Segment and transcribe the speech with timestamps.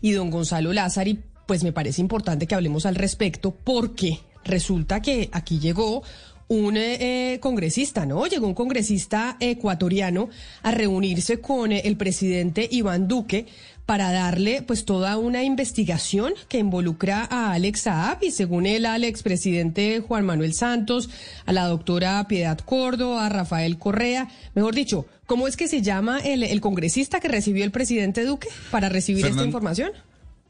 [0.00, 5.30] Y don Gonzalo Lázari, pues me parece importante que hablemos al respecto porque resulta que
[5.32, 6.02] aquí llegó
[6.48, 8.26] un eh, eh, congresista, ¿no?
[8.26, 10.28] Llegó un congresista ecuatoriano
[10.62, 13.46] a reunirse con eh, el presidente Iván Duque
[13.88, 19.02] para darle pues toda una investigación que involucra a Alex Saab y según él al
[19.02, 21.08] expresidente Juan Manuel Santos,
[21.46, 26.18] a la doctora Piedad Córdoba, a Rafael Correa, mejor dicho, ¿cómo es que se llama
[26.18, 29.92] el, el congresista que recibió el presidente Duque para recibir esta información?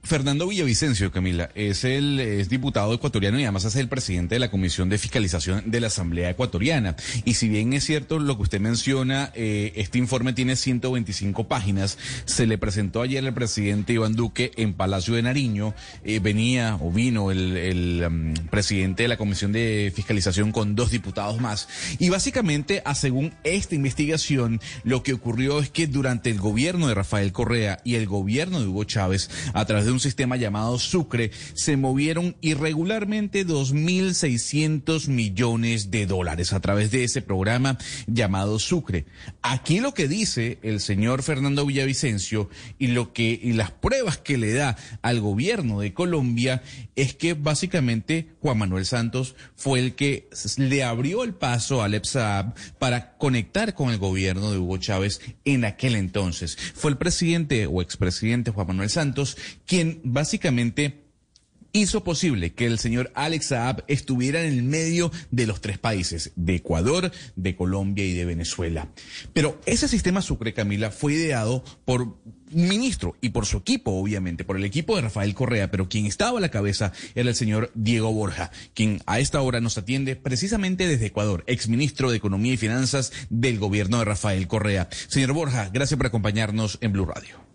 [0.09, 4.51] Fernando Villavicencio, Camila, es el es diputado ecuatoriano y además es el presidente de la
[4.51, 6.96] Comisión de Fiscalización de la Asamblea Ecuatoriana.
[7.27, 11.99] Y si bien es cierto lo que usted menciona, eh, este informe tiene 125 páginas.
[12.24, 15.74] Se le presentó ayer al presidente Iván Duque en Palacio de Nariño.
[16.05, 20.91] Eh, venía o vino el, el um, presidente de la Comisión de Fiscalización con dos
[20.91, 21.69] diputados más.
[21.99, 26.95] Y básicamente, a según esta investigación, lo que ocurrió es que durante el gobierno de
[26.95, 31.30] Rafael Correa y el gobierno de Hugo Chávez, a través de un sistema llamado Sucre,
[31.54, 39.07] se movieron irregularmente 2.600 millones de dólares a través de ese programa llamado Sucre.
[39.43, 44.38] Aquí lo que dice el señor Fernando Villavicencio y lo que y las pruebas que
[44.38, 46.63] le da al gobierno de Colombia
[46.96, 52.54] es que básicamente Juan Manuel Santos fue el que le abrió el paso al EPSAB
[52.79, 56.57] para conectar con el gobierno de Hugo Chávez en aquel entonces.
[56.74, 61.09] Fue el presidente o expresidente Juan Manuel Santos quien básicamente
[61.73, 66.32] hizo posible que el señor Alex Saab estuviera en el medio de los tres países,
[66.37, 68.88] de Ecuador, de Colombia y de Venezuela.
[69.32, 74.44] Pero ese sistema Sucre, Camila, fue ideado por un ministro y por su equipo, obviamente,
[74.44, 77.70] por el equipo de Rafael Correa, pero quien estaba a la cabeza era el señor
[77.74, 82.56] Diego Borja, quien a esta hora nos atiende precisamente desde Ecuador, exministro de Economía y
[82.56, 84.88] Finanzas del gobierno de Rafael Correa.
[85.08, 87.47] Señor Borja, gracias por acompañarnos en Blue Radio.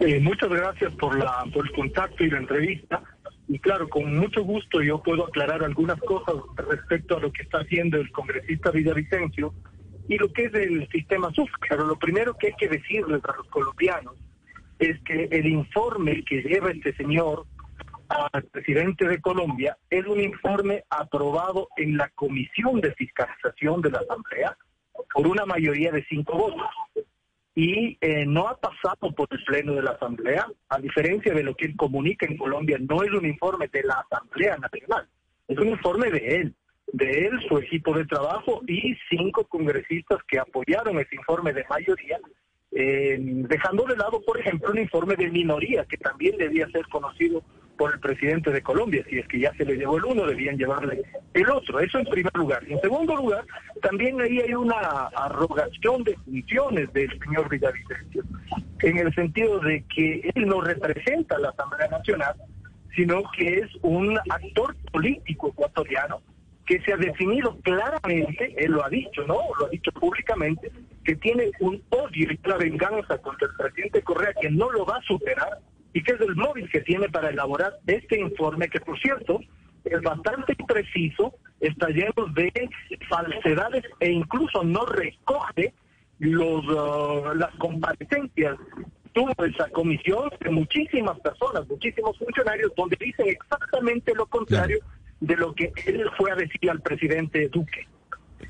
[0.00, 3.02] Eh, muchas gracias por, la, por el contacto y la entrevista.
[3.48, 7.58] Y claro, con mucho gusto yo puedo aclarar algunas cosas respecto a lo que está
[7.58, 9.54] haciendo el congresista Villavicencio
[10.08, 11.50] y lo que es el sistema SUF.
[11.60, 14.14] Claro, lo primero que hay que decirles a los colombianos
[14.78, 17.46] es que el informe que lleva este señor
[18.08, 24.00] al presidente de Colombia es un informe aprobado en la Comisión de Fiscalización de la
[24.00, 24.56] Asamblea
[25.12, 26.66] por una mayoría de cinco votos
[27.54, 31.54] y eh, no ha pasado por el Pleno de la Asamblea, a diferencia de lo
[31.54, 35.08] que él comunica en Colombia, no es un informe de la Asamblea Nacional,
[35.46, 36.54] es un informe de él,
[36.92, 42.18] de él, su equipo de trabajo y cinco congresistas que apoyaron ese informe de mayoría,
[42.72, 47.44] eh, dejando de lado, por ejemplo, un informe de minoría que también debía ser conocido
[47.76, 49.04] por el presidente de Colombia.
[49.08, 51.02] Si es que ya se le llevó el uno, debían llevarle
[51.32, 51.80] el otro.
[51.80, 52.62] Eso en primer lugar.
[52.68, 53.44] Y en segundo lugar,
[53.82, 58.22] también ahí hay una arrogación de funciones del señor Villavicencio,
[58.80, 62.34] en el sentido de que él no representa a la Asamblea Nacional,
[62.94, 66.20] sino que es un actor político ecuatoriano
[66.66, 69.38] que se ha definido claramente, él lo ha dicho, ¿no?
[69.58, 70.70] Lo ha dicho públicamente,
[71.04, 74.96] que tiene un odio y una venganza contra el presidente Correa que no lo va
[74.96, 75.58] a superar
[75.94, 79.40] y que es el móvil que tiene para elaborar este informe, que por cierto
[79.84, 82.52] es bastante preciso, está lleno de
[83.08, 85.72] falsedades e incluso no recoge
[86.18, 88.56] los uh, las comparecencias
[89.14, 94.78] tuvo esa comisión de muchísimas personas, muchísimos funcionarios, donde dicen exactamente lo contrario
[95.20, 97.86] de lo que él fue a decir al presidente Duque.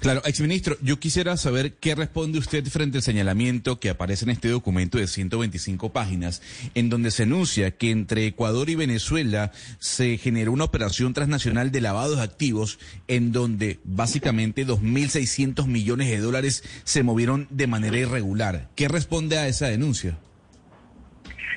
[0.01, 4.49] Claro, exministro, yo quisiera saber qué responde usted frente al señalamiento que aparece en este
[4.49, 6.43] documento de 125 páginas,
[6.75, 11.81] en donde se anuncia que entre Ecuador y Venezuela se generó una operación transnacional de
[11.81, 12.79] lavado de activos,
[13.09, 18.71] en donde básicamente 2.600 millones de dólares se movieron de manera irregular.
[18.75, 20.19] ¿Qué responde a esa denuncia?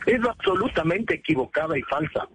[0.08, 2.28] Es absolutamente equivocada y falsa.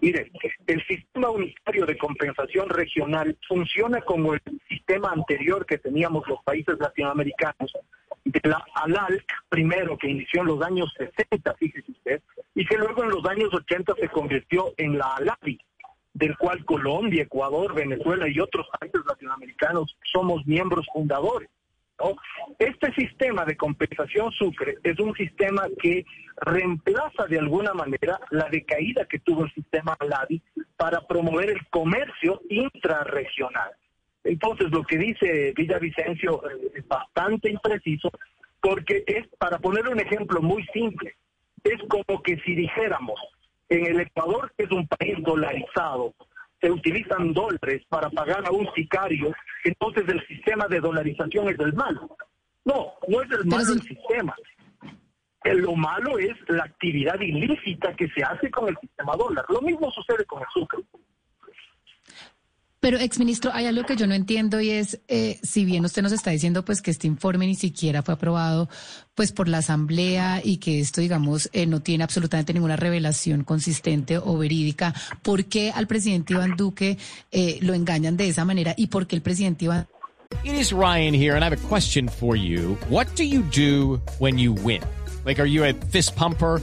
[0.00, 0.30] Mire,
[0.68, 6.78] el sistema unitario de compensación regional funciona como el sistema anterior que teníamos los países
[6.78, 7.72] latinoamericanos,
[8.24, 12.22] de la ALALC, primero que inició en los años 60, fíjese usted,
[12.54, 15.60] y que luego en los años 80 se convirtió en la ALAVI,
[16.14, 21.48] del cual Colombia, Ecuador, Venezuela y otros países latinoamericanos somos miembros fundadores.
[22.58, 26.04] Este sistema de compensación Sucre es un sistema que
[26.36, 30.42] reemplaza de alguna manera la decaída que tuvo el sistema LADI
[30.76, 33.70] para promover el comercio intrarregional.
[34.24, 36.42] Entonces, lo que dice Villavicencio
[36.74, 38.10] es bastante impreciso
[38.60, 41.14] porque es, para poner un ejemplo muy simple,
[41.62, 43.18] es como que si dijéramos,
[43.68, 46.14] en el Ecuador, que es un país dolarizado,
[46.60, 49.32] se utilizan dólares para pagar a un sicario,
[49.64, 52.16] entonces el sistema de dolarización es el malo.
[52.64, 54.34] No, no es el malo el sistema.
[55.44, 59.44] Lo malo es la actividad ilícita que se hace con el sistema dólar.
[59.48, 60.80] Lo mismo sucede con el azúcar.
[62.86, 66.12] Pero, exministro, hay algo que yo no entiendo y es, eh, si bien usted nos
[66.12, 68.68] está diciendo pues que este informe ni siquiera fue aprobado
[69.16, 74.18] pues por la Asamblea y que esto, digamos, eh, no tiene absolutamente ninguna revelación consistente
[74.18, 76.96] o verídica, ¿por qué al presidente Iván Duque
[77.32, 79.88] eh, lo engañan de esa manera y por qué el presidente Iván...
[80.44, 82.78] It is Ryan here and I have a question for you.
[82.88, 84.82] What do you do when you win?
[85.24, 86.62] Like, are you a fist pumper?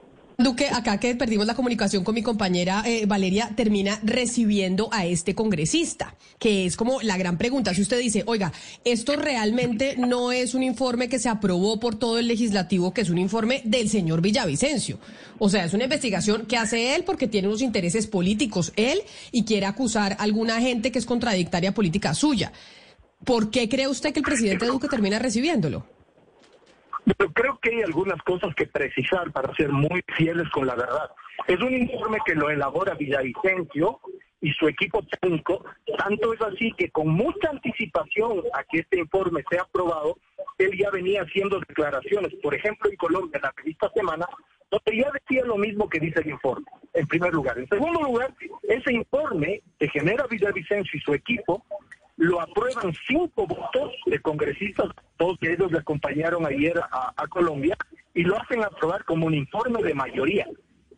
[0.43, 5.35] Duque, acá que perdimos la comunicación con mi compañera eh, Valeria, termina recibiendo a este
[5.35, 7.73] congresista, que es como la gran pregunta.
[7.73, 8.51] Si usted dice, oiga,
[8.83, 13.09] esto realmente no es un informe que se aprobó por todo el legislativo, que es
[13.09, 14.99] un informe del señor Villavicencio.
[15.39, 19.01] O sea, es una investigación que hace él porque tiene unos intereses políticos él
[19.31, 22.51] y quiere acusar a alguna gente que es contradictaria política suya.
[23.25, 26.00] ¿Por qué cree usted que el presidente Duque termina recibiéndolo?
[27.17, 31.11] Pero creo que hay algunas cosas que precisar para ser muy fieles con la verdad.
[31.47, 33.99] Es un informe que lo elabora Villavicencio
[34.41, 35.63] y su equipo técnico,
[35.97, 40.17] tanto es así que con mucha anticipación a que este informe sea aprobado,
[40.57, 44.27] él ya venía haciendo declaraciones, por ejemplo en Colombia, en la revista Semana,
[44.69, 47.57] donde ya decía lo mismo que dice el informe, en primer lugar.
[47.59, 51.65] En segundo lugar, ese informe que genera Villavicencio y su equipo
[52.21, 57.75] lo aprueban cinco votos de congresistas, todos ellos le acompañaron ayer a, Colombia,
[58.13, 60.47] y lo hacen aprobar como un informe de mayoría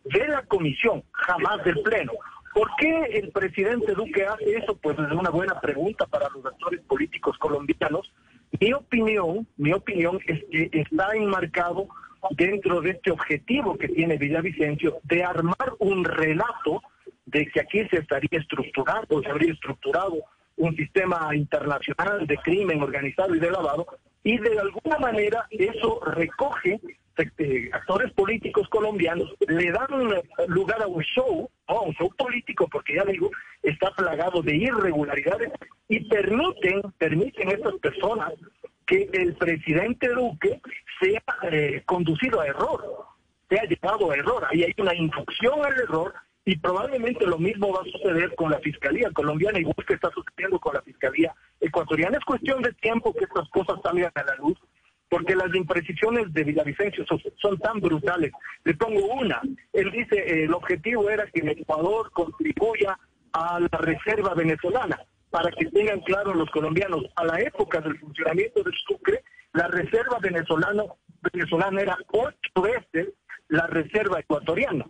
[0.04, 2.12] de la comisión, jamás del Pleno.
[2.52, 4.76] ¿Por qué el presidente Duque hace eso?
[4.76, 8.12] Pues es una buena pregunta para los actores políticos colombianos.
[8.60, 11.88] Mi opinión, mi opinión es que está enmarcado
[12.32, 16.82] dentro de este objetivo que tiene Villavicencio de armar un relato
[17.24, 20.22] de que aquí se estaría estructurando, se habría estructurado
[20.56, 23.86] un sistema internacional de crimen organizado y de lavado,
[24.22, 26.80] y de alguna manera eso recoge
[27.16, 29.88] este, actores políticos colombianos, le dan
[30.48, 33.30] lugar a un show, a un show político, porque ya digo,
[33.62, 35.52] está plagado de irregularidades,
[35.88, 38.32] y permiten, permiten a estas personas
[38.86, 40.60] que el presidente Duque
[41.00, 42.82] sea eh, conducido a error,
[43.48, 44.46] sea llevado a error.
[44.50, 48.58] Ahí hay una inducción al error y probablemente lo mismo va a suceder con la
[48.58, 52.18] Fiscalía colombiana, igual que está sucediendo con la Fiscalía ecuatoriana.
[52.18, 54.58] Es cuestión de tiempo que estas cosas salgan a la luz,
[55.08, 57.04] porque las imprecisiones de Villavicencio
[57.40, 58.32] son, tan brutales.
[58.64, 59.40] Le pongo una.
[59.72, 62.98] Él dice, el objetivo era que el Ecuador contribuya
[63.32, 65.00] a la reserva venezolana.
[65.30, 69.22] Para que tengan claro los colombianos, a la época del funcionamiento del Sucre,
[69.52, 70.84] la reserva venezolana,
[71.32, 73.14] venezolana era ocho veces
[73.48, 74.84] la reserva ecuatoriana.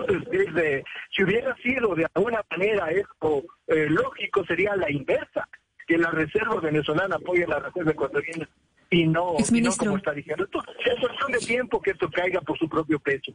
[0.00, 5.48] Entonces, si hubiera sido de alguna manera esto eh, lógico, sería la inversa,
[5.86, 8.48] que la reserva venezolana apoye la reserva ecuatoriana
[8.90, 10.44] y no, y no como está diciendo.
[10.44, 13.32] Entonces, es cuestión de tiempo que esto caiga por su propio peso.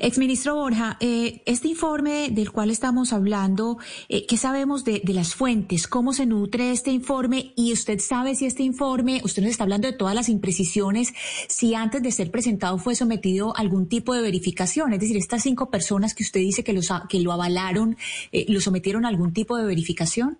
[0.00, 3.78] Exministro Borja, eh, este informe del cual estamos hablando,
[4.10, 5.88] eh, ¿qué sabemos de, las fuentes?
[5.88, 7.52] ¿Cómo se nutre este informe?
[7.56, 11.14] Y usted sabe si este informe, usted nos está hablando de todas las imprecisiones,
[11.48, 14.92] si antes de ser presentado fue sometido a algún tipo de verificación.
[14.92, 17.96] Es decir, estas cinco personas que usted dice que, los, que lo avalaron,
[18.32, 20.38] eh, ¿lo sometieron a algún tipo de verificación?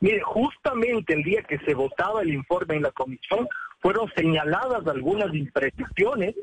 [0.00, 3.48] Mire, justamente el día que se votaba el informe en la comisión,
[3.80, 6.34] fueron señaladas algunas imprecisiones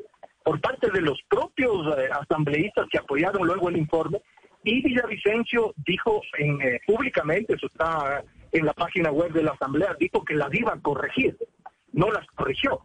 [0.46, 4.22] por parte de los propios eh, asambleístas que apoyaron luego el informe
[4.62, 8.22] y Villavicencio dijo en, eh, públicamente, eso está
[8.52, 11.36] en la página web de la asamblea, dijo que las iba a corregir,
[11.92, 12.80] no las corrigió.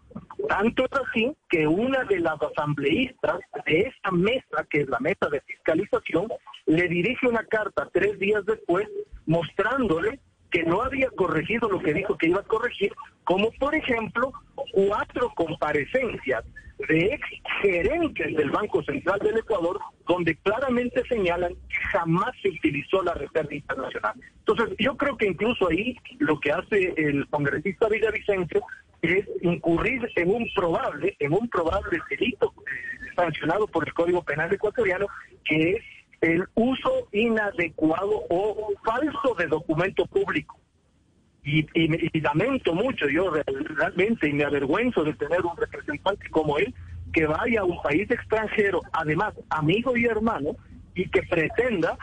[0.50, 5.30] Tanto es así que una de las asambleístas de esa mesa, que es la mesa
[5.32, 6.30] de fiscalización,
[6.66, 8.88] le dirige una carta tres días después
[9.28, 12.92] mostrándole que no había corregido lo que dijo que iba a corregir,
[13.24, 14.34] como por ejemplo
[14.74, 16.44] cuatro comparecencias
[16.88, 17.28] de ex
[17.62, 23.54] gerentes del Banco Central del Ecuador, donde claramente señalan que jamás se utilizó la Reserva
[23.54, 24.14] Internacional.
[24.40, 28.62] Entonces, yo creo que incluso ahí lo que hace el congresista Villavicencio
[29.02, 34.54] es incurrir en un probable, en un probable delito eh, sancionado por el Código Penal
[34.54, 35.08] ecuatoriano,
[35.44, 35.84] que es
[36.22, 40.60] el uso inadecuado o falso de documento público.
[41.44, 46.74] Y, lamento mucho, yo realmente, y me avergüenzo de tener un representante como él,
[47.14, 50.56] que vaya a un país extranjero, además amigo y hermano,
[50.94, 51.98] y que pretenda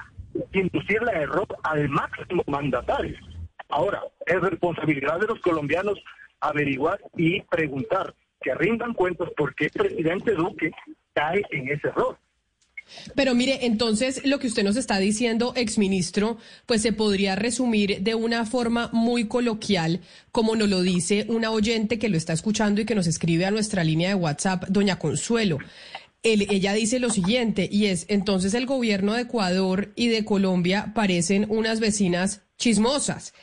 [0.52, 3.16] inducirle a error al máximo mandatario.
[3.68, 5.98] Ahora, es responsabilidad de los colombianos
[6.40, 10.70] averiguar y preguntar, que rindan cuentas por qué el presidente Duque
[11.12, 12.16] cae en ese error.
[13.14, 18.14] Pero mire, entonces lo que usted nos está diciendo, exministro, pues se podría resumir de
[18.14, 20.00] una forma muy coloquial,
[20.32, 23.50] como nos lo dice una oyente que lo está escuchando y que nos escribe a
[23.50, 25.58] nuestra línea de WhatsApp, doña Consuelo.
[26.22, 31.46] ella dice lo siguiente, y es, entonces el gobierno de Ecuador y de Colombia parecen
[31.48, 33.34] unas vecinas chismosas.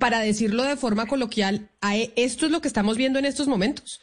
[0.00, 1.68] para decirlo de forma coloquial,
[2.16, 4.00] ¿esto es lo que estamos viendo en estos momentos?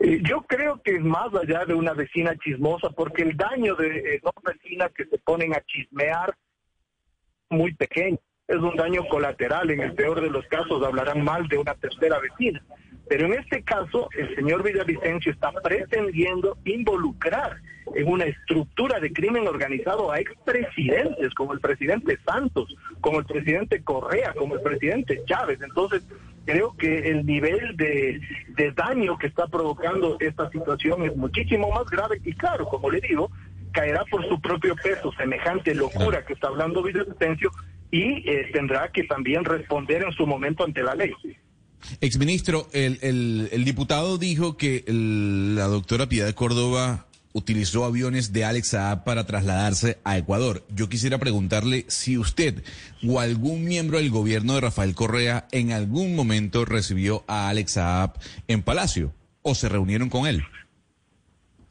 [0.00, 4.14] Eh, yo creo que es más allá de una vecina chismosa, porque el daño de
[4.14, 6.34] eh, dos vecinas que se ponen a chismear
[7.50, 8.18] muy pequeño.
[8.48, 9.70] Es un daño colateral.
[9.70, 12.62] En el peor de los casos hablarán mal de una tercera vecina.
[13.08, 17.56] Pero en este caso, el señor Villavicencio está pretendiendo involucrar
[17.94, 23.82] en una estructura de crimen organizado a expresidentes, como el presidente Santos, como el presidente
[23.82, 25.60] Correa, como el presidente Chávez.
[25.60, 26.04] Entonces,
[26.44, 28.20] creo que el nivel de,
[28.74, 33.30] daño que está provocando esta situación es muchísimo más grave y claro, como le digo,
[33.72, 37.50] caerá por su propio peso semejante locura que está hablando Villavicencio
[37.90, 41.12] y eh, tendrá que también responder en su momento ante la ley.
[42.00, 48.44] Exministro, el, el, el diputado dijo que la doctora Piedad de Córdoba utilizó aviones de
[48.44, 50.62] Alex Saab para trasladarse a Ecuador.
[50.68, 52.62] Yo quisiera preguntarle si usted
[53.06, 58.12] o algún miembro del gobierno de Rafael Correa en algún momento recibió a Alex Saab
[58.48, 60.42] en Palacio o se reunieron con él.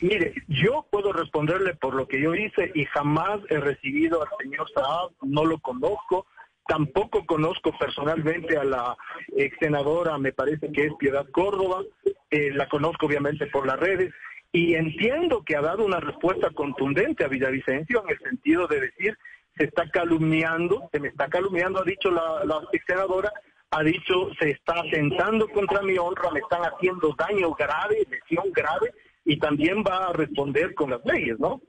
[0.02, 4.70] Mire, yo puedo responderle por lo que yo hice y jamás he recibido al señor
[4.74, 6.26] Saab, no lo conozco,
[6.66, 8.96] tampoco conozco personalmente a la
[9.36, 11.84] ex senadora, me parece que es Piedad Córdoba,
[12.32, 14.14] eh, la conozco obviamente por las redes,
[14.52, 19.18] y entiendo que ha dado una respuesta contundente a Villavicencio en el sentido de decir,
[19.56, 23.32] se está calumniando, se me está calumniando, ha dicho la, la senadora,
[23.72, 28.92] ha dicho, se está atentando contra mi honra, me están haciendo daño grave, lesión grave,
[29.26, 31.62] y también va a responder con las leyes, ¿no?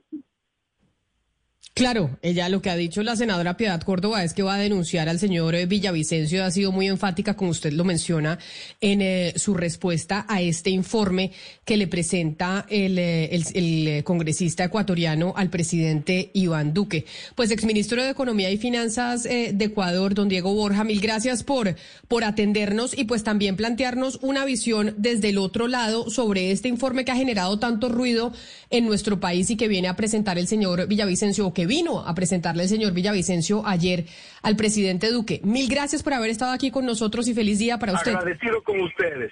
[1.73, 5.07] Claro, ella lo que ha dicho la senadora Piedad Córdoba es que va a denunciar
[5.07, 8.39] al señor eh, Villavicencio, ha sido muy enfática, como usted lo menciona,
[8.81, 11.31] en eh, su respuesta a este informe
[11.63, 17.05] que le presenta el, eh, congresista ecuatoriano al presidente Iván Duque.
[17.35, 21.75] Pues exministro de Economía y Finanzas de Ecuador, don Diego Borja, mil gracias por,
[22.09, 27.05] por atendernos y pues también plantearnos una visión desde el otro lado sobre este informe
[27.05, 28.33] que ha generado tanto ruido
[28.69, 32.63] en nuestro país y que viene a presentar el señor Villavicencio, que vino a presentarle
[32.63, 34.05] el señor Villavicencio ayer
[34.41, 35.41] al presidente Duque.
[35.43, 38.15] Mil gracias por haber estado aquí con nosotros y feliz día para usted.
[38.15, 39.31] Agradecido con ustedes.